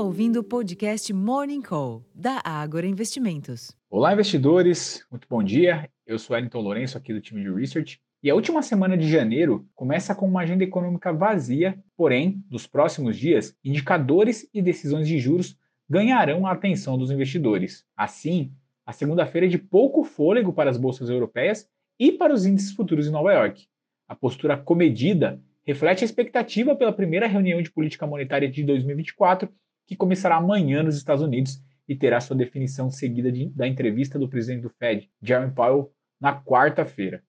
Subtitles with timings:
[0.00, 3.76] ouvindo o podcast Morning Call, da Ágora Investimentos.
[3.90, 5.04] Olá, investidores.
[5.10, 5.90] Muito bom dia.
[6.06, 8.00] Eu sou Wellington Lourenço, aqui do time de Research.
[8.22, 13.14] E a última semana de janeiro começa com uma agenda econômica vazia, porém, nos próximos
[13.14, 15.58] dias, indicadores e decisões de juros
[15.88, 17.84] ganharão a atenção dos investidores.
[17.94, 18.50] Assim,
[18.86, 23.06] a segunda-feira é de pouco fôlego para as bolsas europeias e para os índices futuros
[23.06, 23.66] em Nova York.
[24.08, 29.46] A postura comedida reflete a expectativa pela primeira reunião de política monetária de 2024,
[29.90, 34.28] que começará amanhã nos Estados Unidos e terá sua definição seguida de, da entrevista do
[34.28, 35.90] presidente do Fed, Jerome Powell,
[36.20, 37.24] na quarta-feira.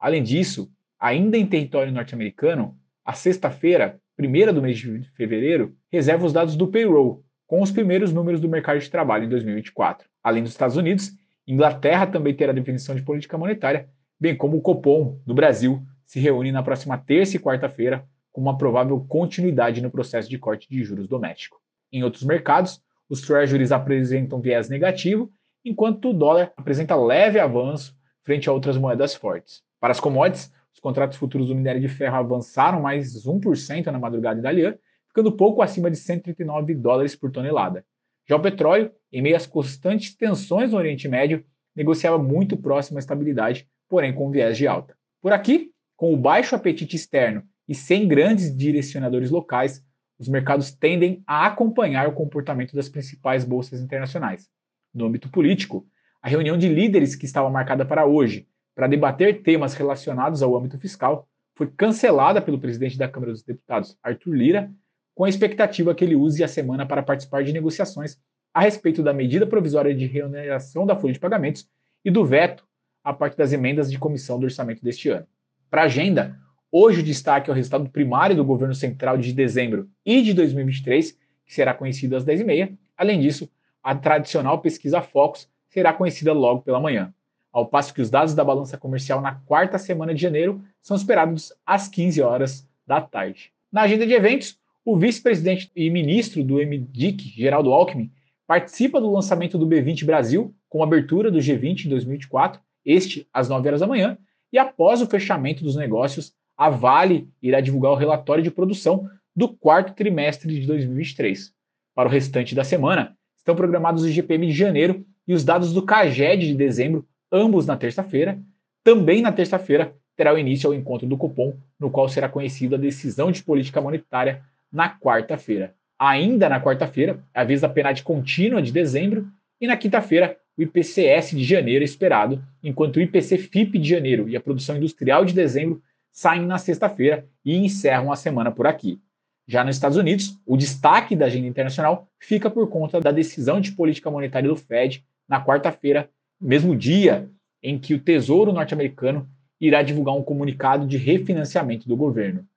[0.00, 2.74] Além disso, ainda em território norte-americano,
[3.04, 8.14] a sexta-feira, primeira do mês de fevereiro, reserva os dados do payroll, com os primeiros
[8.14, 10.08] números do mercado de trabalho em 2024.
[10.22, 11.12] Além dos Estados Unidos,
[11.46, 16.50] Inglaterra também terá definição de política monetária, bem como o Copom, do Brasil, se reúne
[16.50, 21.06] na próxima terça e quarta-feira com uma provável continuidade no processo de corte de juros
[21.06, 21.65] doméstico.
[21.92, 25.30] Em outros mercados, os treasuries apresentam viés negativo,
[25.64, 29.62] enquanto o dólar apresenta leve avanço frente a outras moedas fortes.
[29.80, 34.40] Para as commodities, os contratos futuros do minério de ferro avançaram mais 1% na madrugada
[34.40, 37.84] italiana, ficando pouco acima de 139 dólares por tonelada.
[38.28, 43.00] Já o petróleo, em meio às constantes tensões no Oriente Médio, negociava muito próximo à
[43.00, 44.96] estabilidade, porém com viés de alta.
[45.22, 49.82] Por aqui, com o baixo apetite externo e sem grandes direcionadores locais,
[50.18, 54.48] os mercados tendem a acompanhar o comportamento das principais bolsas internacionais.
[54.94, 55.86] No âmbito político,
[56.22, 60.78] a reunião de líderes que estava marcada para hoje, para debater temas relacionados ao âmbito
[60.78, 64.70] fiscal, foi cancelada pelo presidente da Câmara dos Deputados, Arthur Lira,
[65.14, 68.18] com a expectativa que ele use a semana para participar de negociações
[68.52, 71.68] a respeito da medida provisória de reoneração da folha de pagamentos
[72.04, 72.66] e do veto
[73.02, 75.26] à parte das emendas de comissão do orçamento deste ano.
[75.70, 76.38] Para a agenda,
[76.70, 81.12] hoje o destaque é o resultado primário do governo central de dezembro e de 2023,
[81.44, 82.76] que será conhecido às 10h30.
[82.96, 83.48] Além disso,
[83.82, 87.12] a tradicional pesquisa Focus será conhecida logo pela manhã,
[87.52, 91.52] ao passo que os dados da balança comercial na quarta semana de janeiro são esperados
[91.64, 93.52] às 15 horas da tarde.
[93.72, 98.10] Na agenda de eventos, o vice-presidente e ministro do MDIC, Geraldo Alckmin,
[98.46, 103.68] participa do lançamento do B20 Brasil, com abertura do G20 em 2024, este às 9
[103.68, 104.16] horas da manhã,
[104.52, 109.48] e após o fechamento dos negócios, a Vale irá divulgar o relatório de produção do
[109.48, 111.52] quarto trimestre de 2023.
[111.94, 115.82] Para o restante da semana, estão programados o GPM de janeiro e os dados do
[115.82, 118.38] CAGED de dezembro, ambos na terça-feira.
[118.82, 122.78] Também na terça-feira terá o início ao encontro do Copom, no qual será conhecida a
[122.78, 124.42] decisão de política monetária
[124.72, 125.74] na quarta-feira.
[125.98, 129.26] Ainda na quarta-feira, a vez da PNAD contínua de dezembro
[129.60, 134.36] e na quinta-feira, o IPCS de janeiro é esperado, enquanto o IPC-FIP de janeiro e
[134.36, 135.82] a produção industrial de dezembro
[136.16, 138.98] saem na sexta-feira e encerram a semana por aqui.
[139.46, 143.72] Já nos Estados Unidos, o destaque da agenda internacional fica por conta da decisão de
[143.72, 146.08] política monetária do Fed na quarta-feira,
[146.40, 147.28] mesmo dia
[147.62, 149.28] em que o Tesouro norte-americano
[149.60, 152.48] irá divulgar um comunicado de refinanciamento do governo.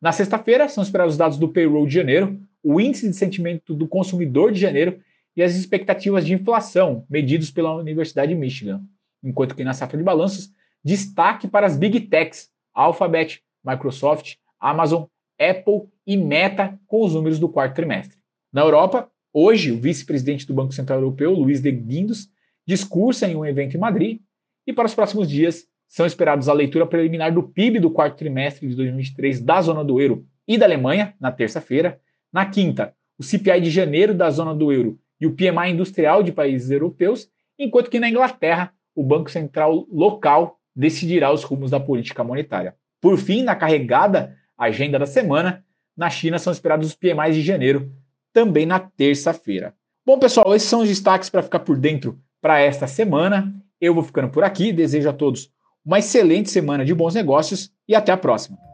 [0.00, 3.88] Na sexta-feira, são esperados os dados do payroll de janeiro, o índice de sentimento do
[3.88, 5.00] consumidor de janeiro
[5.36, 8.80] e as expectativas de inflação medidos pela Universidade de Michigan.
[9.20, 15.04] Enquanto que na safra de balanços, destaque para as Big Techs, Alphabet, Microsoft, Amazon,
[15.38, 18.18] Apple e Meta com os números do quarto trimestre.
[18.52, 22.28] Na Europa, hoje, o vice-presidente do Banco Central Europeu, Luiz de Guindos,
[22.66, 24.20] discursa em um evento em Madrid
[24.66, 28.68] e para os próximos dias são esperados a leitura preliminar do PIB do quarto trimestre
[28.68, 32.00] de 2023 da zona do euro e da Alemanha, na terça-feira.
[32.32, 36.30] Na quinta, o CPI de janeiro da zona do euro e o PMI industrial de
[36.30, 42.24] países europeus, enquanto que na Inglaterra, o Banco Central local decidirá os rumos da política
[42.24, 42.74] monetária.
[43.00, 45.64] Por fim, na carregada agenda da semana,
[45.96, 47.92] na China são esperados os PMIs de janeiro,
[48.32, 49.74] também na terça-feira.
[50.04, 53.54] Bom, pessoal, esses são os destaques para ficar por dentro para esta semana.
[53.80, 55.50] Eu vou ficando por aqui, desejo a todos
[55.84, 58.69] uma excelente semana de bons negócios e até a próxima.